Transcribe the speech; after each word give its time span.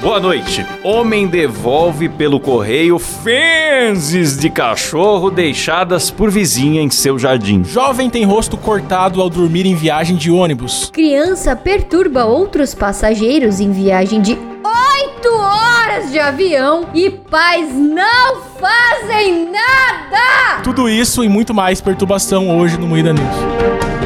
Boa 0.00 0.18
noite. 0.18 0.64
Homem 0.82 1.26
devolve 1.26 2.08
pelo 2.08 2.40
correio 2.40 2.98
fezes 2.98 4.38
de 4.38 4.48
cachorro 4.48 5.30
deixadas 5.30 6.10
por 6.10 6.30
vizinha 6.30 6.80
em 6.80 6.88
seu 6.88 7.18
jardim. 7.18 7.62
Jovem 7.62 8.08
tem 8.08 8.24
rosto 8.24 8.56
cortado 8.56 9.20
ao 9.20 9.28
dormir 9.28 9.66
em 9.66 9.74
viagem 9.74 10.16
de 10.16 10.30
ônibus. 10.30 10.88
Criança 10.90 11.54
perturba 11.54 12.24
outros 12.24 12.74
passageiros 12.74 13.60
em 13.60 13.72
viagem 13.72 14.22
de 14.22 14.32
8 14.32 15.28
horas 15.34 16.10
de 16.10 16.18
avião 16.18 16.86
e 16.94 17.10
pais 17.10 17.68
não 17.74 18.40
fazem 18.58 19.50
nada! 19.50 20.62
Tudo 20.64 20.88
isso 20.88 21.22
e 21.22 21.28
muito 21.28 21.52
mais 21.52 21.82
perturbação 21.82 22.58
hoje 22.58 22.78
no 22.78 22.86
Moída 22.86 23.12
News. 23.12 23.99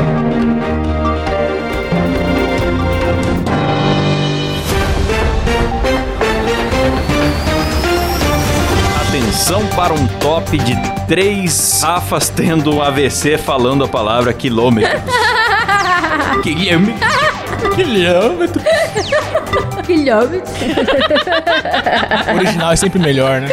Atenção 9.34 9.66
para 9.74 9.92
um 9.92 10.06
top 10.20 10.56
de 10.56 10.76
três 11.08 11.82
Rafas 11.82 12.28
tendo 12.28 12.72
um 12.72 12.80
AVC 12.80 13.36
falando 13.36 13.82
a 13.82 13.88
palavra 13.88 14.32
quilômetros. 14.32 15.02
Quilômetros. 16.40 17.43
Quilômetro. 17.74 18.62
Quilômetros. 19.84 20.54
O 22.32 22.36
original 22.36 22.72
é 22.72 22.76
sempre 22.76 22.98
melhor, 22.98 23.40
né? 23.40 23.48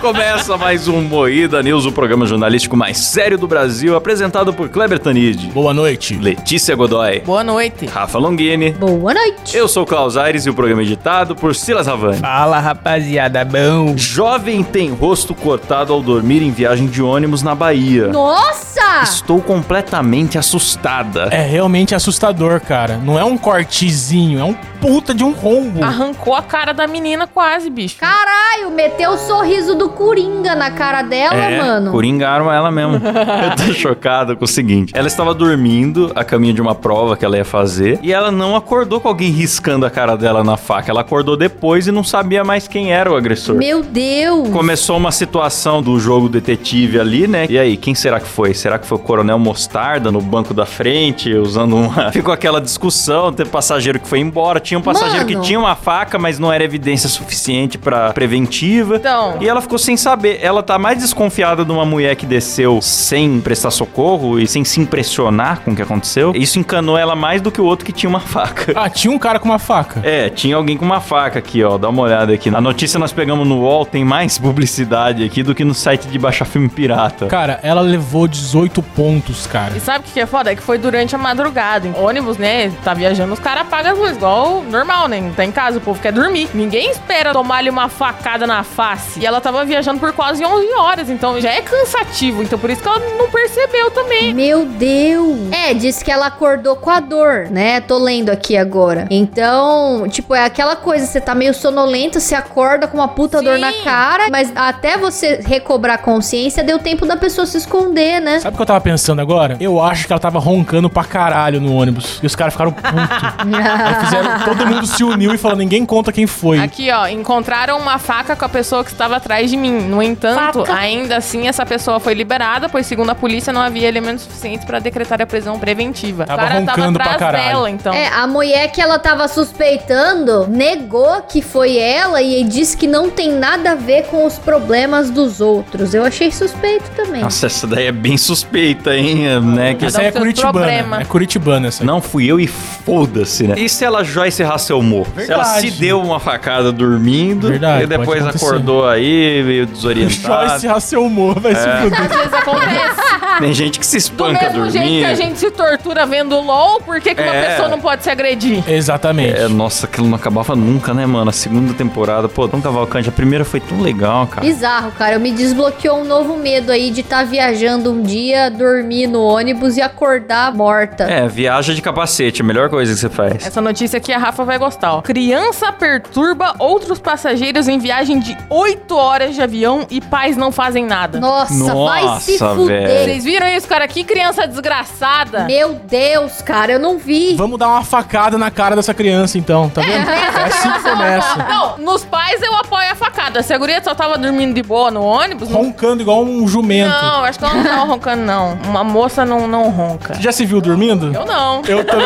Começa 0.00 0.56
mais 0.56 0.88
um 0.88 1.00
Moída 1.02 1.62
News, 1.62 1.86
o 1.86 1.92
programa 1.92 2.26
jornalístico 2.26 2.76
mais 2.76 2.98
sério 2.98 3.36
do 3.38 3.46
Brasil, 3.48 3.96
apresentado 3.96 4.52
por 4.52 4.68
Kleber 4.68 4.98
Tanid, 4.98 5.48
Boa 5.52 5.72
noite. 5.74 6.14
Letícia 6.16 6.74
Godoy, 6.76 7.20
Boa 7.20 7.42
noite. 7.44 7.86
Rafa 7.86 8.18
Longini. 8.18 8.72
Boa 8.72 9.14
noite. 9.14 9.56
Eu 9.56 9.66
sou 9.68 9.82
o 9.82 9.86
Klaus 9.86 10.16
Aires 10.16 10.46
e 10.46 10.50
o 10.50 10.54
programa 10.54 10.82
é 10.82 10.84
editado 10.84 11.34
por 11.34 11.54
Silas 11.54 11.88
Havani. 11.88 12.18
Fala, 12.18 12.58
rapaziada, 12.60 13.44
bom? 13.44 13.94
Jovem 13.96 14.62
tem 14.62 14.90
rosto 14.90 15.34
cortado 15.34 15.92
ao 15.92 16.00
dormir 16.02 16.42
em 16.42 16.50
viagem 16.50 16.86
de 16.86 17.02
ônibus 17.02 17.42
na 17.42 17.54
Bahia. 17.54 18.08
Nossa! 18.08 18.69
Estou 19.02 19.40
completamente 19.40 20.36
assustada. 20.38 21.28
É 21.30 21.42
realmente 21.42 21.94
assustador, 21.94 22.60
cara. 22.60 22.96
Não 22.98 23.18
é 23.18 23.24
um 23.24 23.36
cortezinho, 23.38 24.38
é 24.40 24.44
um 24.44 24.54
puta 24.80 25.14
de 25.14 25.22
um 25.22 25.32
rombo. 25.32 25.84
Arrancou 25.84 26.34
a 26.34 26.42
cara 26.42 26.72
da 26.72 26.86
menina 26.86 27.26
quase, 27.26 27.68
bicho. 27.70 27.96
Caralho, 27.98 28.70
meteu 28.74 29.10
o 29.12 29.18
sorriso 29.18 29.74
do 29.74 29.90
Coringa 29.90 30.54
na 30.54 30.70
cara 30.70 31.02
dela, 31.02 31.34
É, 31.34 31.58
mano. 31.60 31.90
coringaram 31.92 32.50
ela 32.50 32.70
mesmo. 32.70 32.94
Eu 33.04 33.66
tô 33.66 33.72
chocado 33.74 34.36
com 34.36 34.44
o 34.44 34.48
seguinte: 34.48 34.92
ela 34.96 35.06
estava 35.06 35.34
dormindo 35.34 36.10
a 36.14 36.24
caminho 36.24 36.54
de 36.54 36.60
uma 36.62 36.74
prova 36.74 37.16
que 37.16 37.24
ela 37.24 37.36
ia 37.36 37.44
fazer 37.44 37.98
e 38.02 38.12
ela 38.12 38.30
não 38.30 38.56
acordou 38.56 39.00
com 39.00 39.08
alguém 39.08 39.30
riscando 39.30 39.84
a 39.86 39.90
cara 39.90 40.16
dela 40.16 40.42
na 40.42 40.56
faca. 40.56 40.90
Ela 40.90 41.02
acordou 41.02 41.36
depois 41.36 41.86
e 41.86 41.92
não 41.92 42.02
sabia 42.04 42.42
mais 42.42 42.66
quem 42.66 42.92
era 42.92 43.10
o 43.10 43.16
agressor. 43.16 43.54
Meu 43.56 43.82
Deus! 43.82 44.48
Começou 44.50 44.96
uma 44.96 45.12
situação 45.12 45.82
do 45.82 45.98
jogo 46.00 46.28
detetive 46.28 46.98
ali, 46.98 47.26
né? 47.28 47.46
E 47.48 47.58
aí, 47.58 47.76
quem 47.76 47.94
será 47.94 48.18
que 48.18 48.26
foi? 48.28 48.54
Será 48.54 48.78
que 48.80 48.86
foi 48.86 48.96
o 48.96 49.00
Coronel 49.00 49.38
Mostarda 49.38 50.10
no 50.10 50.20
banco 50.20 50.52
da 50.52 50.66
frente, 50.66 51.32
usando 51.34 51.76
uma. 51.76 52.10
Ficou 52.12 52.32
aquela 52.32 52.60
discussão, 52.60 53.32
teve 53.32 53.50
passageiro 53.50 54.00
que 54.00 54.08
foi 54.08 54.18
embora, 54.20 54.58
tinha 54.58 54.78
um 54.78 54.82
passageiro 54.82 55.24
Mano. 55.24 55.40
que 55.40 55.46
tinha 55.46 55.58
uma 55.58 55.74
faca, 55.74 56.18
mas 56.18 56.38
não 56.38 56.52
era 56.52 56.64
evidência 56.64 57.08
suficiente 57.08 57.78
pra 57.78 58.12
preventiva. 58.12 58.96
Então. 58.96 59.36
E 59.40 59.48
ela 59.48 59.60
ficou 59.60 59.78
sem 59.78 59.96
saber. 59.96 60.38
Ela 60.42 60.62
tá 60.62 60.78
mais 60.78 60.98
desconfiada 60.98 61.64
de 61.64 61.72
uma 61.72 61.84
mulher 61.84 62.16
que 62.16 62.26
desceu 62.26 62.80
sem 62.80 63.40
prestar 63.40 63.70
socorro 63.70 64.38
e 64.38 64.46
sem 64.46 64.64
se 64.64 64.80
impressionar 64.80 65.60
com 65.60 65.72
o 65.72 65.76
que 65.76 65.82
aconteceu. 65.82 66.32
Isso 66.34 66.58
encanou 66.58 66.96
ela 66.96 67.14
mais 67.14 67.40
do 67.40 67.50
que 67.50 67.60
o 67.60 67.64
outro 67.64 67.84
que 67.84 67.92
tinha 67.92 68.08
uma 68.10 68.20
faca. 68.20 68.72
Ah, 68.74 68.88
tinha 68.88 69.12
um 69.12 69.18
cara 69.18 69.38
com 69.38 69.48
uma 69.48 69.58
faca. 69.58 70.00
É, 70.02 70.28
tinha 70.28 70.56
alguém 70.56 70.76
com 70.76 70.84
uma 70.84 71.00
faca 71.00 71.38
aqui, 71.38 71.62
ó. 71.62 71.78
Dá 71.78 71.88
uma 71.88 72.02
olhada 72.02 72.32
aqui. 72.32 72.48
A 72.48 72.60
notícia 72.60 72.98
nós 72.98 73.12
pegamos 73.12 73.46
no 73.46 73.60
UOL, 73.60 73.84
tem 73.84 74.04
mais 74.04 74.36
publicidade 74.38 75.24
aqui 75.24 75.42
do 75.42 75.54
que 75.54 75.64
no 75.64 75.74
site 75.74 76.06
de 76.08 76.18
baixar 76.18 76.44
filme 76.44 76.68
pirata. 76.68 77.26
Cara, 77.26 77.58
ela 77.62 77.80
levou 77.80 78.28
18 78.28 78.69
pontos, 78.78 79.46
cara. 79.46 79.76
E 79.76 79.80
sabe 79.80 80.00
o 80.00 80.02
que 80.02 80.12
que 80.12 80.20
é 80.20 80.26
foda? 80.26 80.52
É 80.52 80.56
que 80.56 80.62
foi 80.62 80.78
durante 80.78 81.14
a 81.14 81.18
madrugada. 81.18 81.88
Em 81.88 81.94
ônibus, 81.94 82.38
né? 82.38 82.70
Tá 82.84 82.94
viajando, 82.94 83.32
os 83.32 83.40
caras 83.40 83.62
apagam 83.62 83.92
as 83.92 83.98
luzes. 83.98 84.16
Igual 84.16 84.62
normal, 84.62 85.08
né? 85.08 85.20
Não 85.20 85.32
tá 85.32 85.44
em 85.44 85.52
casa, 85.52 85.78
o 85.78 85.80
povo 85.80 86.00
quer 86.00 86.12
dormir. 86.12 86.48
Ninguém 86.54 86.90
espera 86.90 87.32
tomar-lhe 87.32 87.70
uma 87.70 87.88
facada 87.88 88.46
na 88.46 88.62
face. 88.62 89.20
E 89.20 89.26
ela 89.26 89.40
tava 89.40 89.64
viajando 89.64 89.98
por 89.98 90.12
quase 90.12 90.44
11 90.44 90.72
horas. 90.74 91.10
Então 91.10 91.40
já 91.40 91.50
é 91.50 91.60
cansativo. 91.62 92.42
Então 92.42 92.58
por 92.58 92.70
isso 92.70 92.82
que 92.82 92.88
ela 92.88 93.00
não 93.18 93.30
percebeu 93.30 93.90
também. 93.90 94.32
Meu 94.34 94.64
Deus! 94.66 95.50
É, 95.52 95.74
disse 95.74 96.04
que 96.04 96.10
ela 96.10 96.26
acordou 96.26 96.76
com 96.76 96.90
a 96.90 97.00
dor, 97.00 97.48
né? 97.50 97.80
Tô 97.80 97.98
lendo 97.98 98.30
aqui 98.30 98.56
agora. 98.56 99.06
Então, 99.10 100.06
tipo, 100.08 100.34
é 100.34 100.44
aquela 100.44 100.76
coisa, 100.76 101.06
você 101.06 101.20
tá 101.20 101.34
meio 101.34 101.54
sonolento, 101.54 102.20
você 102.20 102.34
acorda 102.34 102.86
com 102.86 102.98
uma 102.98 103.08
puta 103.08 103.42
dor 103.42 103.54
Sim. 103.54 103.60
na 103.60 103.72
cara, 103.84 104.28
mas 104.30 104.52
até 104.54 104.96
você 104.96 105.40
recobrar 105.44 105.96
a 105.96 105.98
consciência, 105.98 106.62
deu 106.62 106.78
tempo 106.78 107.06
da 107.06 107.16
pessoa 107.16 107.46
se 107.46 107.56
esconder, 107.56 108.20
né? 108.20 108.40
Sabe 108.40 108.56
que 108.60 108.62
eu 108.62 108.66
tava 108.66 108.80
pensando 108.80 109.20
agora? 109.20 109.56
Eu 109.58 109.82
acho 109.82 110.06
que 110.06 110.12
ela 110.12 110.20
tava 110.20 110.38
roncando 110.38 110.90
pra 110.90 111.02
caralho 111.02 111.60
no 111.60 111.74
ônibus. 111.74 112.20
E 112.22 112.26
os 112.26 112.36
caras 112.36 112.52
ficaram 112.52 112.72
putos. 112.72 112.90
Aí 113.40 114.04
fizeram, 114.04 114.40
todo 114.44 114.66
mundo 114.66 114.86
se 114.86 115.02
uniu 115.02 115.34
e 115.34 115.38
falou: 115.38 115.56
ninguém 115.56 115.86
conta 115.86 116.12
quem 116.12 116.26
foi. 116.26 116.58
Aqui, 116.58 116.90
ó, 116.90 117.06
encontraram 117.06 117.78
uma 117.78 117.98
faca 117.98 118.36
com 118.36 118.44
a 118.44 118.48
pessoa 118.48 118.84
que 118.84 118.90
estava 118.90 119.16
atrás 119.16 119.50
de 119.50 119.56
mim. 119.56 119.80
No 119.80 120.02
entanto, 120.02 120.60
Faca. 120.60 120.74
ainda 120.74 121.16
assim, 121.16 121.48
essa 121.48 121.64
pessoa 121.64 121.98
foi 121.98 122.14
liberada, 122.14 122.68
pois, 122.68 122.86
segundo 122.86 123.10
a 123.10 123.14
polícia, 123.14 123.52
não 123.52 123.60
havia 123.60 123.88
elementos 123.88 124.24
suficientes 124.24 124.64
para 124.64 124.78
decretar 124.78 125.20
a 125.22 125.26
prisão 125.26 125.58
preventiva. 125.58 126.26
Tava 126.26 126.42
o 126.42 126.46
cara 126.46 126.60
tava 126.64 126.70
roncando 126.70 126.98
pra 126.98 127.04
atrás 127.12 127.18
caralho. 127.18 127.48
dela, 127.48 127.70
então. 127.70 127.94
É, 127.94 128.08
a 128.08 128.26
mulher 128.26 128.70
que 128.70 128.80
ela 128.80 128.98
tava 128.98 129.26
suspeitando 129.28 130.46
negou 130.48 131.22
que 131.22 131.40
foi 131.40 131.78
ela 131.78 132.20
e 132.20 132.44
disse 132.44 132.76
que 132.76 132.86
não 132.86 133.10
tem 133.10 133.32
nada 133.32 133.72
a 133.72 133.74
ver 133.74 134.04
com 134.06 134.26
os 134.26 134.38
problemas 134.38 135.10
dos 135.10 135.40
outros. 135.40 135.94
Eu 135.94 136.04
achei 136.04 136.30
suspeito 136.30 136.90
também. 136.94 137.22
Nossa, 137.22 137.46
essa 137.46 137.66
daí 137.66 137.86
é 137.86 137.92
bem 137.92 138.16
suspeita, 138.16 138.49
hein? 138.58 139.40
Né? 139.40 139.74
Que 139.74 139.86
Essa 139.86 140.00
aí 140.00 140.06
é 140.06 140.12
curitibana. 140.12 140.52
problema. 140.52 141.00
É 141.00 141.04
curitibana 141.04 141.68
essa. 141.68 141.82
aí. 141.82 141.86
Não 141.86 142.00
fui 142.00 142.26
eu 142.26 142.40
e 142.40 142.46
foda-se, 142.46 143.46
né? 143.46 143.54
E 143.58 143.68
se 143.68 143.84
ela 143.84 144.02
Joyce 144.02 144.42
Hasselmo? 144.42 145.06
Se 145.16 145.30
ela 145.32 145.44
Verdade. 145.44 145.70
se 145.70 145.78
deu 145.78 146.00
uma 146.00 146.18
facada 146.20 146.72
dormindo 146.72 147.48
Verdade, 147.48 147.84
e 147.84 147.86
depois 147.86 148.26
acordou 148.26 148.88
aí, 148.88 149.42
meio 149.44 149.66
desorientada. 149.66 150.48
Joyce 150.50 150.68
Hasselmo 150.68 151.34
vai 151.34 151.54
se 151.54 151.60
fuder. 151.82 152.00
Às 152.02 152.16
vezes 152.16 152.32
acontece. 152.32 153.00
Tem 153.38 153.52
gente 153.54 153.78
que 153.78 153.86
se 153.86 153.96
Do 153.96 153.98
espanca 153.98 154.44
mesmo 154.50 154.70
jeito 154.70 154.84
dormindo. 154.84 154.98
que 155.06 155.10
a 155.10 155.14
gente 155.14 155.38
se 155.38 155.50
tortura 155.50 156.06
vendo 156.06 156.38
LOL, 156.40 156.80
por 156.80 157.00
que, 157.00 157.14
que 157.14 157.22
uma 157.22 157.34
É. 157.34 157.50
pessoa 157.50 157.68
não 157.68 157.80
pode 157.80 158.02
se 158.02 158.10
agredir? 158.10 158.62
Exatamente. 158.68 159.38
É, 159.38 159.48
nossa, 159.48 159.86
aquilo 159.86 160.06
não 160.08 160.16
acabava 160.16 160.54
nunca, 160.56 160.92
né, 160.92 161.06
mano? 161.06 161.30
A 161.30 161.32
segunda 161.32 161.72
temporada, 161.74 162.28
pô, 162.28 162.48
tão 162.48 162.60
Cavalcante. 162.60 163.08
A 163.08 163.12
primeira 163.12 163.44
foi 163.44 163.60
tão 163.60 163.80
legal, 163.80 164.26
cara. 164.26 164.46
Bizarro, 164.46 164.92
cara. 164.92 165.14
Eu 165.14 165.20
me 165.20 165.30
desbloqueou 165.32 166.00
um 166.00 166.04
novo 166.04 166.36
medo 166.36 166.70
aí 166.72 166.90
de 166.90 167.00
estar 167.00 167.24
viajando 167.24 167.90
um 167.92 168.02
dia, 168.02 168.50
dormir 168.50 169.06
no 169.06 169.22
ônibus 169.22 169.76
e 169.76 169.80
acordar 169.82 170.54
morta. 170.54 171.04
É, 171.04 171.26
viaja 171.26 171.74
de 171.74 171.80
capacete, 171.80 172.42
a 172.42 172.44
melhor 172.44 172.68
coisa 172.68 172.92
que 172.92 172.98
você 173.00 173.08
faz. 173.08 173.46
Essa 173.46 173.60
notícia 173.60 173.96
aqui 173.96 174.12
a 174.12 174.18
Rafa 174.18 174.44
vai 174.44 174.58
gostar, 174.58 174.94
ó. 174.94 175.02
Criança 175.02 175.72
perturba 175.72 176.54
outros 176.58 176.98
passageiros 176.98 177.66
em 177.68 177.78
viagem 177.78 178.18
de 178.18 178.36
8 178.48 178.94
horas 178.96 179.34
de 179.34 179.42
avião 179.42 179.86
e 179.90 180.00
pais 180.00 180.36
não 180.36 180.52
fazem 180.52 180.84
nada. 180.84 181.18
Nossa, 181.20 181.74
vai 181.74 182.20
se 182.20 182.32
Nossa, 182.40 182.54
fuder. 182.54 182.86
velho. 182.88 183.19
Vocês 183.20 183.24
viram 183.34 183.46
isso, 183.48 183.68
cara? 183.68 183.86
Que 183.86 184.02
criança 184.02 184.46
desgraçada. 184.48 185.44
Meu 185.44 185.74
Deus, 185.74 186.40
cara, 186.40 186.72
eu 186.72 186.78
não 186.78 186.96
vi. 186.96 187.34
Vamos 187.36 187.58
dar 187.58 187.68
uma 187.68 187.84
facada 187.84 188.38
na 188.38 188.50
cara 188.50 188.74
dessa 188.74 188.94
criança, 188.94 189.36
então, 189.36 189.68
tá 189.68 189.82
vendo? 189.82 190.08
É, 190.40 190.44
assim 190.44 190.72
que 190.72 190.80
começa. 190.80 191.36
Não, 191.48 191.76
nos 191.78 192.02
pais 192.04 192.40
eu 192.40 192.54
apoio 192.56 192.90
a 192.90 192.94
facada. 192.94 193.42
Se 193.42 193.52
a 193.52 193.58
guria 193.58 193.82
só 193.84 193.94
tava 193.94 194.16
dormindo 194.16 194.54
de 194.54 194.62
boa 194.62 194.90
no 194.90 195.02
ônibus, 195.02 195.50
não... 195.50 195.60
Roncando 195.64 196.00
igual 196.00 196.22
um 196.24 196.48
jumento. 196.48 196.88
Não, 196.88 197.24
acho 197.24 197.38
que 197.38 197.44
ela 197.44 197.54
não 197.54 197.62
tava 197.64 197.84
roncando, 197.84 198.22
não. 198.22 198.54
Uma 198.64 198.82
moça 198.82 199.26
não, 199.26 199.46
não 199.46 199.68
ronca. 199.68 200.14
Já 200.18 200.32
se 200.32 200.46
viu 200.46 200.60
dormindo? 200.62 201.12
Eu 201.14 201.26
não. 201.26 201.60
Eu, 201.68 201.84
tam- 201.84 202.00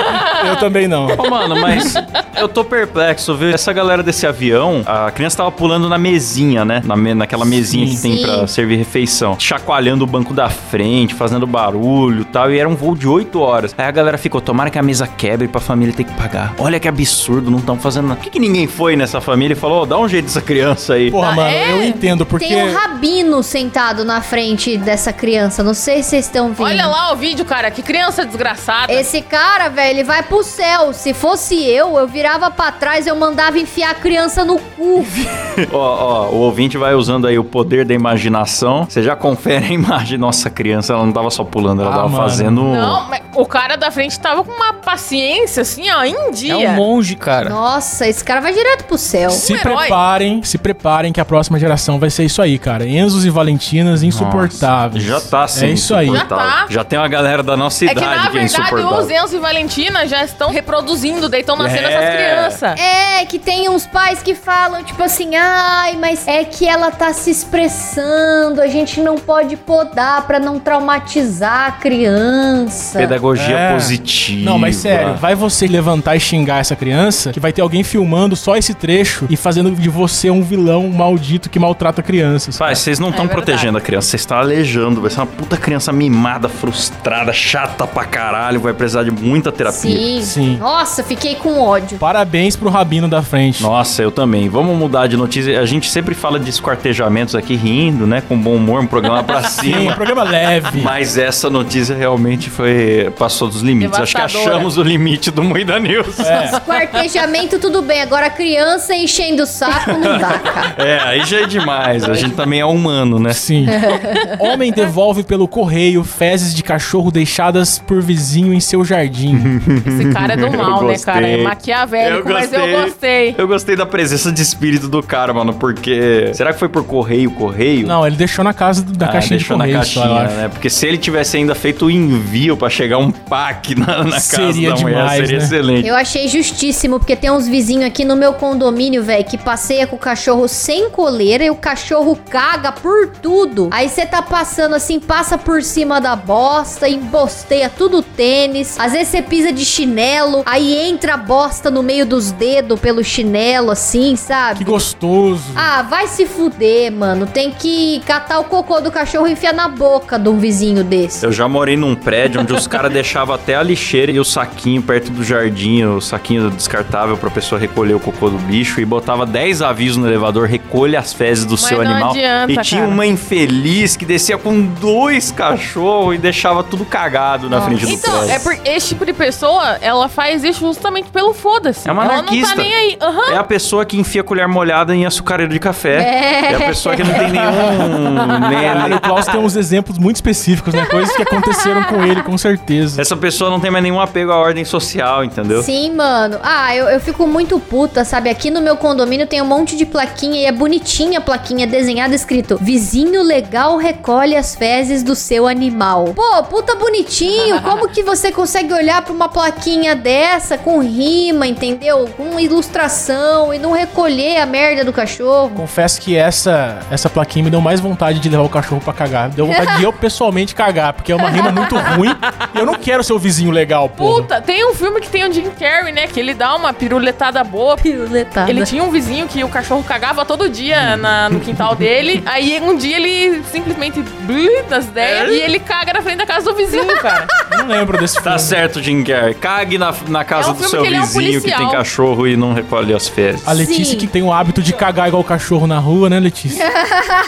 eu 0.48 0.56
também 0.56 0.88
não. 0.88 1.06
Ô, 1.16 1.30
mano, 1.30 1.54
mas 1.60 1.94
eu 2.36 2.48
tô 2.48 2.64
perplexo, 2.64 3.36
viu? 3.36 3.50
Essa 3.54 3.72
galera 3.72 4.02
desse 4.02 4.26
avião, 4.26 4.82
a 4.84 5.12
criança 5.12 5.36
tava 5.36 5.52
pulando 5.52 5.88
na 5.88 5.96
mesinha, 5.98 6.64
né? 6.64 6.82
Na 6.84 6.96
me- 6.96 7.14
naquela 7.14 7.44
mesinha 7.44 7.86
que 7.86 7.96
tem 8.02 8.16
Sim. 8.16 8.22
pra 8.22 8.46
servir 8.48 8.76
refeição. 8.76 9.36
Chacoalhando 9.38 10.02
o 10.02 10.06
banco 10.08 10.34
da 10.34 10.48
frente. 10.50 11.03
Quente, 11.04 11.14
fazendo 11.14 11.46
barulho 11.46 12.22
e 12.22 12.24
tal. 12.24 12.50
E 12.50 12.58
era 12.58 12.68
um 12.68 12.74
voo 12.74 12.94
de 12.96 13.06
8 13.08 13.38
horas. 13.40 13.74
Aí 13.76 13.84
a 13.86 13.90
galera 13.90 14.16
ficou, 14.18 14.40
tomara 14.40 14.70
que 14.70 14.78
a 14.78 14.82
mesa 14.82 15.06
quebre 15.06 15.46
pra 15.48 15.60
família 15.60 15.94
ter 15.94 16.04
que 16.04 16.12
pagar. 16.14 16.54
Olha 16.58 16.78
que 16.80 16.88
absurdo, 16.88 17.50
não 17.50 17.58
estão 17.58 17.78
fazendo 17.78 18.08
nada. 18.08 18.16
Por 18.16 18.24
que, 18.24 18.30
que 18.30 18.38
ninguém 18.38 18.66
foi 18.66 18.96
nessa 18.96 19.20
família 19.20 19.54
e 19.54 19.56
falou, 19.56 19.82
"Ô, 19.82 19.86
dá 19.86 19.98
um 19.98 20.08
jeito 20.08 20.24
dessa 20.26 20.40
criança 20.40 20.94
aí? 20.94 21.10
Porra, 21.10 21.28
Ah, 21.28 21.34
mano, 21.36 21.48
é? 21.50 21.72
eu 21.72 21.82
entendo, 21.82 22.24
porque. 22.26 22.46
Tem 22.46 22.56
um 22.68 22.72
rabino 22.74 23.42
sentado 23.42 24.04
na 24.04 24.20
frente 24.20 24.76
dessa 24.76 25.12
criança. 25.12 25.62
Não 25.62 25.74
sei 25.74 26.02
se 26.02 26.10
vocês 26.10 26.26
estão 26.26 26.48
vendo. 26.52 26.66
Olha 26.66 26.86
lá 26.86 27.12
o 27.12 27.16
vídeo, 27.16 27.44
cara. 27.44 27.70
Que 27.70 27.82
criança 27.82 28.24
desgraçada. 28.24 28.92
Esse 28.92 29.20
cara, 29.22 29.68
velho, 29.68 29.90
ele 29.98 30.04
vai 30.04 30.22
pro 30.22 30.42
céu. 30.42 30.92
Se 30.92 31.12
fosse 31.14 31.54
eu, 31.64 31.96
eu 31.98 32.06
virava 32.06 32.50
pra 32.50 32.70
trás, 32.72 33.06
eu 33.06 33.16
mandava 33.16 33.58
enfiar 33.58 33.90
a 33.90 33.94
criança 33.94 34.44
no 34.44 34.58
cu. 34.58 35.04
Ó, 35.72 35.78
ó, 35.78 36.30
o 36.30 36.36
ouvinte 36.40 36.76
vai 36.76 36.94
usando 36.94 37.26
aí 37.26 37.38
o 37.38 37.44
poder 37.44 37.84
da 37.84 37.94
imaginação. 37.94 38.86
Você 38.88 39.02
já 39.02 39.14
confere 39.14 39.66
a 39.66 39.70
imagem. 39.70 40.18
Nossa, 40.18 40.50
criança, 40.50 40.93
ela 40.94 41.04
não 41.04 41.12
tava 41.12 41.30
só 41.30 41.44
pulando, 41.44 41.82
ela 41.82 41.90
Ah, 41.90 41.96
tava 41.96 42.08
mano. 42.08 42.22
fazendo. 42.28 42.62
Não, 42.62 43.08
mas 43.08 43.20
o 43.34 43.44
cara 43.46 43.76
da 43.76 43.90
frente 43.90 44.18
tava 44.18 44.42
com 44.44 44.52
uma 44.52 44.72
paciência, 44.74 45.62
assim, 45.62 45.90
ó, 45.90 46.04
em 46.04 46.14
É 46.14 46.30
dia. 46.30 46.56
um 46.70 46.74
monge, 46.74 47.16
cara. 47.16 47.50
Nossa, 47.50 48.06
esse 48.08 48.22
cara 48.24 48.40
vai 48.40 48.52
direto 48.52 48.84
pro 48.84 48.96
céu. 48.96 49.30
Se 49.30 49.52
um 49.52 49.56
herói. 49.56 49.76
preparem, 49.76 50.42
se 50.42 50.56
preparem 50.58 51.12
que 51.12 51.20
a 51.20 51.24
próxima 51.24 51.58
geração 51.58 51.98
vai 51.98 52.10
ser 52.10 52.24
isso 52.24 52.40
aí, 52.40 52.58
cara. 52.58 52.86
Enzos 52.86 53.24
e 53.24 53.30
Valentinas 53.30 54.02
insuportáveis. 54.02 55.04
Já 55.04 55.20
tá 55.20 55.44
assim. 55.44 55.66
É 55.66 55.70
isso 55.70 55.94
aí. 55.94 56.10
Já 56.10 56.24
tá. 56.24 56.66
Já 56.68 56.84
tem 56.84 56.98
uma 56.98 57.08
galera 57.08 57.42
da 57.42 57.56
nossa 57.56 57.84
É 57.84 57.90
idade 57.90 58.00
que, 58.00 58.06
na 58.06 58.22
que 58.30 58.36
é 58.36 58.40
verdade, 58.40 58.94
os 58.94 59.10
Enzo 59.10 59.36
e 59.36 59.38
Valentina 59.40 60.06
já 60.06 60.22
estão 60.24 60.50
reproduzindo, 60.50 61.28
daí 61.28 61.40
estão 61.40 61.56
nascendo 61.56 61.88
É. 61.88 61.92
essas 61.92 62.14
crianças. 62.14 62.80
É, 62.80 63.24
que 63.26 63.38
tem 63.38 63.68
uns 63.68 63.86
pais 63.86 64.22
que 64.22 64.34
falam, 64.34 64.82
tipo 64.84 65.02
assim, 65.02 65.34
ai, 65.36 65.96
mas 66.00 66.26
é 66.28 66.44
que 66.44 66.66
ela 66.68 66.90
tá 66.90 67.12
se 67.12 67.30
expressando, 67.30 68.60
a 68.60 68.66
gente 68.66 69.00
não 69.00 69.16
pode 69.16 69.56
podar 69.56 70.26
pra 70.26 70.38
não 70.38 70.58
traumatizar 70.58 70.83
a 70.92 71.72
criança. 71.72 72.98
Pedagogia 72.98 73.56
É. 73.56 73.72
positiva. 73.74 74.44
Não, 74.44 74.58
mas 74.58 74.76
sério, 74.76 75.14
vai 75.14 75.34
você 75.34 75.66
levantar 75.66 76.16
e 76.16 76.20
xingar 76.20 76.58
essa 76.60 76.76
criança, 76.76 77.32
que 77.32 77.40
vai 77.40 77.52
ter 77.52 77.62
alguém 77.62 77.82
filmando 77.82 78.36
só 78.36 78.56
esse 78.56 78.74
trecho 78.74 79.26
e 79.30 79.36
fazendo 79.36 79.70
de 79.70 79.88
você 79.88 80.30
um 80.30 80.42
vilão 80.42 80.88
maldito 80.88 81.48
que 81.50 81.58
maltrata 81.58 82.02
crianças. 82.02 82.56
Pai, 82.58 82.74
vocês 82.74 82.98
não 82.98 83.10
estão 83.10 83.24
É 83.24 83.28
protegendo 83.28 83.78
a 83.78 83.80
criança, 83.80 84.08
vocês 84.08 84.22
estão 84.22 84.38
alejando. 84.38 85.00
Vai 85.00 85.10
ser 85.10 85.20
uma 85.20 85.26
puta 85.26 85.56
criança 85.56 85.92
mimada, 85.92 86.48
frustrada, 86.48 87.32
chata 87.32 87.86
pra 87.86 88.04
caralho. 88.04 88.60
Vai 88.60 88.72
precisar 88.74 89.02
de 89.04 89.10
muita 89.10 89.50
terapia. 89.50 89.96
Sim. 89.96 90.22
Sim. 90.22 90.56
Nossa, 90.58 91.02
fiquei 91.02 91.34
com 91.36 91.60
ódio. 91.60 91.98
Parabéns 91.98 92.56
pro 92.56 92.68
Rabino 92.68 93.08
da 93.08 93.22
frente. 93.22 93.62
Nossa, 93.62 94.02
eu 94.02 94.10
também. 94.10 94.48
Vamos 94.48 94.76
mudar 94.76 95.06
de 95.06 95.16
notícia. 95.16 95.60
A 95.60 95.66
gente 95.66 95.90
sempre 95.90 96.14
fala 96.14 96.38
de 96.38 96.50
esquartejamentos 96.50 97.34
aqui 97.34 97.54
rindo, 97.54 98.06
né? 98.06 98.22
Com 98.26 98.36
bom 98.38 98.54
humor, 98.56 98.80
um 98.82 98.86
programa 98.86 99.22
pra 99.22 99.42
Sim, 99.48 99.74
um 99.74 99.78
cima. 99.80 99.92
programa 99.94 100.22
leve. 100.24 100.73
Mas 100.82 101.16
essa 101.18 101.48
notícia 101.50 101.94
realmente 101.94 102.50
foi. 102.50 103.12
passou 103.18 103.48
dos 103.48 103.62
limites. 103.62 103.98
Acho 103.98 104.14
que 104.16 104.20
achamos 104.22 104.76
o 104.78 104.82
limite 104.82 105.30
do 105.30 105.42
Moída 105.42 105.78
News. 105.78 106.18
É. 106.20 106.60
Quartejamento, 106.60 107.58
tudo 107.58 107.82
bem. 107.82 108.02
Agora, 108.02 108.28
criança 108.30 108.94
enchendo 108.94 109.42
o 109.42 109.46
saco, 109.46 109.92
não 109.92 110.18
dá, 110.18 110.38
cara. 110.38 110.74
É, 110.78 110.98
aí 111.00 111.24
já 111.24 111.40
é 111.42 111.46
demais. 111.46 112.04
A 112.04 112.14
gente 112.14 112.34
também 112.34 112.60
é 112.60 112.64
humano, 112.66 113.18
né? 113.18 113.32
Sim. 113.32 113.66
Homem 114.38 114.72
devolve 114.72 115.22
pelo 115.22 115.46
correio 115.48 116.04
fezes 116.04 116.54
de 116.54 116.62
cachorro 116.62 117.10
deixadas 117.10 117.78
por 117.78 118.00
vizinho 118.02 118.52
em 118.52 118.60
seu 118.60 118.84
jardim. 118.84 119.60
Esse 119.86 120.12
cara 120.12 120.34
é 120.34 120.36
do 120.36 120.50
mal, 120.56 120.82
né, 120.84 120.96
cara? 120.98 121.26
É 121.26 121.42
maquiavélico, 121.42 122.28
mas 122.30 122.52
eu 122.52 122.80
gostei. 122.82 123.34
Eu 123.36 123.48
gostei 123.48 123.76
da 123.76 123.86
presença 123.86 124.30
de 124.32 124.42
espírito 124.42 124.88
do 124.88 125.02
cara, 125.02 125.32
mano, 125.32 125.54
porque. 125.54 126.30
Será 126.34 126.52
que 126.52 126.58
foi 126.58 126.68
por 126.68 126.84
correio, 126.84 127.30
correio? 127.32 127.86
Não, 127.86 128.06
ele 128.06 128.16
deixou 128.16 128.44
na 128.44 128.52
casa 128.52 128.82
do- 128.82 128.92
da 128.92 129.06
Ah, 129.06 129.12
caixinha 129.12 129.38
de 129.38 129.44
deixou 129.44 129.56
na 129.56 129.64
correio, 129.64 129.84
só, 129.84 130.00
caixinha, 130.00 130.06
eu 130.20 130.26
acho. 130.26 130.34
né? 130.36 130.48
Porque 130.64 130.70
se 130.70 130.86
ele 130.86 130.96
tivesse 130.96 131.36
ainda 131.36 131.54
feito 131.54 131.84
o 131.84 131.90
envio 131.90 132.56
pra 132.56 132.70
chegar 132.70 132.96
um 132.96 133.10
pack 133.10 133.74
na, 133.74 134.02
na 134.02 134.12
casa 134.12 134.50
Seria 134.50 134.70
da 134.70 134.80
mulher, 134.80 134.96
demais, 134.96 135.18
seria 135.18 135.38
né? 135.38 135.44
excelente. 135.44 135.88
Eu 135.88 135.94
achei 135.94 136.26
justíssimo, 136.26 136.98
porque 136.98 137.14
tem 137.14 137.30
uns 137.30 137.46
vizinhos 137.46 137.84
aqui 137.84 138.02
no 138.02 138.16
meu 138.16 138.32
condomínio, 138.32 139.02
velho, 139.02 139.22
que 139.26 139.36
passeia 139.36 139.86
com 139.86 139.96
o 139.96 139.98
cachorro 139.98 140.48
sem 140.48 140.88
coleira 140.88 141.44
e 141.44 141.50
o 141.50 141.54
cachorro 141.54 142.18
caga 142.30 142.72
por 142.72 143.10
tudo. 143.10 143.68
Aí 143.72 143.90
você 143.90 144.06
tá 144.06 144.22
passando 144.22 144.74
assim, 144.74 144.98
passa 144.98 145.36
por 145.36 145.62
cima 145.62 146.00
da 146.00 146.16
bosta, 146.16 146.88
embosteia 146.88 147.68
tudo 147.68 147.98
o 147.98 148.02
tênis. 148.02 148.80
Às 148.80 148.92
vezes 148.92 149.08
você 149.08 149.20
pisa 149.20 149.52
de 149.52 149.66
chinelo, 149.66 150.44
aí 150.46 150.88
entra 150.88 151.12
a 151.12 151.18
bosta 151.18 151.70
no 151.70 151.82
meio 151.82 152.06
dos 152.06 152.32
dedos 152.32 152.80
pelo 152.80 153.04
chinelo, 153.04 153.70
assim, 153.70 154.16
sabe? 154.16 154.60
Que 154.60 154.64
gostoso. 154.64 155.44
Ah, 155.54 155.82
vai 155.82 156.08
se 156.08 156.24
fuder, 156.24 156.90
mano. 156.90 157.26
Tem 157.26 157.50
que 157.50 158.00
catar 158.06 158.38
o 158.38 158.44
cocô 158.44 158.80
do 158.80 158.90
cachorro 158.90 159.26
e 159.26 159.32
enfiar 159.32 159.52
na 159.52 159.68
boca 159.68 160.18
de 160.18 160.30
um 160.30 160.38
vizinho 160.54 160.84
desse. 160.84 161.24
Eu 161.26 161.32
já 161.32 161.48
morei 161.48 161.76
num 161.76 161.94
prédio 161.94 162.40
onde 162.40 162.52
os 162.52 162.66
caras 162.66 162.90
deixavam 162.94 163.34
até 163.34 163.54
a 163.56 163.62
lixeira 163.62 164.12
e 164.12 164.20
o 164.20 164.24
saquinho 164.24 164.80
perto 164.82 165.10
do 165.10 165.24
jardim, 165.24 165.82
o 165.84 166.00
saquinho 166.00 166.50
descartável 166.50 167.16
pra 167.16 167.30
pessoa 167.30 167.60
recolher 167.60 167.94
o 167.94 168.00
cocô 168.00 168.30
do 168.30 168.38
bicho 168.38 168.80
e 168.80 168.84
botava 168.84 169.26
10 169.26 169.62
avisos 169.62 169.96
no 169.96 170.06
elevador, 170.06 170.46
recolha 170.46 170.98
as 171.00 171.12
fezes 171.12 171.44
do 171.44 171.52
Mas 171.52 171.60
seu 171.62 171.82
não 171.82 171.90
animal. 171.90 172.10
adianta, 172.10 172.52
e 172.52 172.56
tinha 172.58 172.80
cara. 172.82 172.92
uma 172.92 173.06
infeliz 173.06 173.96
que 173.96 174.04
descia 174.04 174.38
com 174.38 174.62
dois 174.80 175.30
cachorros 175.32 176.14
e 176.14 176.18
deixava 176.18 176.62
tudo 176.62 176.84
cagado 176.84 177.48
na 177.50 177.60
frente 177.62 177.84
do 177.84 177.90
Então, 177.92 178.12
prédio. 178.18 178.34
é 178.34 178.38
porque 178.38 178.68
esse 178.70 178.88
tipo 178.88 179.04
de 179.04 179.12
pessoa, 179.12 179.76
ela 179.80 180.08
faz 180.08 180.44
isso 180.44 180.60
justamente 180.60 181.10
pelo 181.10 181.34
foda-se. 181.34 181.88
É 181.88 181.92
uma 181.92 182.04
ela 182.04 182.14
anarquista. 182.14 182.48
não 182.48 182.56
tá 182.56 182.62
nem 182.62 182.74
aí. 182.74 182.96
Aham. 183.00 183.32
É 183.32 183.36
a 183.36 183.44
pessoa 183.44 183.84
que 183.84 183.98
enfia 183.98 184.20
a 184.20 184.24
colher 184.24 184.46
molhada 184.48 184.94
em 184.94 185.04
açucareiro 185.06 185.52
de 185.52 185.58
café. 185.58 185.96
É. 186.02 186.52
É, 186.52 186.54
a 186.56 186.60
pessoa 186.60 186.94
que 186.96 187.02
não 187.02 187.12
tem 187.12 187.30
nenhum. 187.30 187.44
Nem- 188.88 188.94
o 188.96 189.00
Klaus 189.00 189.26
tem 189.26 189.40
uns 189.40 189.56
exemplos 189.56 189.98
muito 189.98 190.16
específicos, 190.16 190.33
né? 190.72 190.86
Coisas 190.86 191.14
que 191.14 191.22
aconteceram 191.22 191.82
com 191.84 192.04
ele, 192.04 192.22
com 192.22 192.36
certeza. 192.36 193.00
essa 193.00 193.16
pessoa 193.16 193.50
não 193.50 193.60
tem 193.60 193.70
mais 193.70 193.82
nenhum 193.82 194.00
apego 194.00 194.32
à 194.32 194.36
ordem 194.36 194.64
social, 194.64 195.24
entendeu? 195.24 195.62
Sim, 195.62 195.92
mano. 195.92 196.38
Ah, 196.42 196.74
eu, 196.74 196.86
eu 196.88 197.00
fico 197.00 197.26
muito 197.26 197.58
puta, 197.60 198.04
sabe? 198.04 198.28
Aqui 198.30 198.50
no 198.50 198.60
meu 198.60 198.76
condomínio 198.76 199.26
tem 199.26 199.40
um 199.40 199.46
monte 199.46 199.76
de 199.76 199.86
plaquinha 199.86 200.40
e 200.40 200.44
é 200.46 200.52
bonitinha 200.52 201.18
a 201.18 201.22
plaquinha 201.22 201.66
desenhada 201.66 202.14
escrito: 202.14 202.58
Vizinho 202.60 203.22
legal 203.22 203.76
recolhe 203.76 204.36
as 204.36 204.54
fezes 204.54 205.02
do 205.02 205.14
seu 205.14 205.46
animal. 205.46 206.12
Pô, 206.14 206.42
puta 206.44 206.74
bonitinho. 206.74 207.60
Como 207.62 207.88
que 207.88 208.02
você 208.02 208.30
consegue 208.30 208.72
olhar 208.72 209.02
pra 209.02 209.12
uma 209.12 209.28
plaquinha 209.28 209.94
dessa 209.94 210.58
com 210.58 210.80
rima, 210.80 211.46
entendeu? 211.46 212.08
Com 212.16 212.38
ilustração 212.38 213.52
e 213.52 213.58
não 213.58 213.72
recolher 213.72 214.38
a 214.38 214.46
merda 214.46 214.84
do 214.84 214.92
cachorro? 214.92 215.50
Confesso 215.50 216.00
que 216.00 216.16
essa, 216.16 216.80
essa 216.90 217.08
plaquinha 217.08 217.44
me 217.44 217.50
deu 217.50 217.60
mais 217.60 217.80
vontade 217.80 218.18
de 218.18 218.28
levar 218.28 218.44
o 218.44 218.48
cachorro 218.48 218.80
pra 218.80 218.92
cagar. 218.92 219.30
Deu 219.30 219.46
vontade 219.46 219.78
de 219.78 219.84
eu 219.84 219.92
pessoalmente 220.24 220.54
cagar, 220.54 220.92
porque 220.94 221.12
é 221.12 221.16
uma 221.16 221.28
rima 221.28 221.50
muito 221.52 221.76
ruim. 221.76 222.14
E 222.54 222.58
eu 222.58 222.64
não 222.66 222.74
quero 222.74 223.02
ser 223.04 223.12
o 223.12 223.18
vizinho 223.18 223.50
legal, 223.50 223.88
porra. 223.88 224.22
Puta, 224.22 224.40
tem 224.40 224.64
um 224.68 224.74
filme 224.74 225.00
que 225.00 225.08
tem 225.08 225.28
o 225.28 225.32
Jim 225.32 225.50
Carrey, 225.50 225.92
né? 225.92 226.06
Que 226.06 226.18
ele 226.20 226.32
dá 226.34 226.54
uma 226.56 226.72
piruletada 226.72 227.42
boa. 227.44 227.76
Piruletada. 227.76 228.50
Ele 228.50 228.64
tinha 228.64 228.82
um 228.82 228.90
vizinho 228.90 229.26
que 229.28 229.42
o 229.44 229.48
cachorro 229.48 229.82
cagava 229.84 230.24
todo 230.24 230.48
dia 230.48 230.96
na- 230.96 231.28
no 231.28 231.40
quintal 231.40 231.74
dele. 231.74 232.22
Aí 232.26 232.58
um 232.62 232.76
dia 232.76 232.96
ele 232.96 233.42
simplesmente 233.50 234.00
blui 234.22 234.62
das 234.68 234.86
ideias 234.86 235.30
e 235.30 235.40
ele 235.40 235.58
caga 235.58 235.92
na 235.92 236.02
frente 236.02 236.18
da 236.18 236.26
casa 236.26 236.50
do 236.50 236.54
vizinho, 236.56 236.86
cara. 237.00 237.26
Não 237.58 237.66
lembro 237.66 237.98
desse 237.98 238.14
filme. 238.14 238.30
Tá 238.30 238.38
certo, 238.38 238.82
Jim 238.82 239.02
Carrey. 239.04 239.34
Cague 239.34 239.76
na, 239.78 239.94
na 240.08 240.24
casa 240.24 240.48
É 240.48 240.52
um 240.52 240.54
do 240.54 240.64
seu 240.68 240.80
que 240.82 240.86
ele 240.88 240.96
é 240.96 241.00
um 241.00 241.06
vizinho 241.06 241.42
que 241.42 241.52
tem 241.54 241.70
cachorro 241.70 242.26
e 242.26 242.36
não 242.36 242.54
recolhe 242.54 242.94
as 242.94 243.08
fezes. 243.08 243.46
A 243.46 243.52
Letícia 243.52 243.84
Sim. 243.92 243.96
que 243.98 244.06
tem 244.06 244.22
o 244.22 244.32
hábito 244.32 244.62
de 244.62 244.72
cagar 244.72 245.08
igual 245.08 245.20
o 245.22 245.24
cachorro 245.24 245.66
na 245.66 245.78
rua, 245.78 246.08
né, 246.08 246.18
Letícia? 246.18 246.64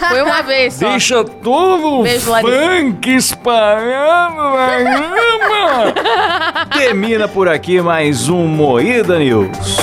Foi 0.09 0.23
uma 0.23 0.43
vez 0.43 0.75
só. 0.75 0.89
Deixa 0.89 1.25
todo 1.25 2.03
Beijo, 2.03 2.31
Larissa. 2.31 2.57
Funk 2.87 3.11
espalhando 3.11 4.37
na 4.37 4.79
grama. 4.79 5.93
Termina 6.73 7.27
por 7.27 7.49
aqui 7.49 7.81
mais 7.81 8.29
um 8.29 8.47
Moída 8.47 9.19
News. 9.19 9.77